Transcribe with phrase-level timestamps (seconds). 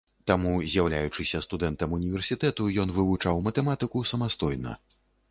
[0.29, 4.73] Таму, з'яўляючыся студэнтам універсітэту, ён вывучаў матэматыку самастойна.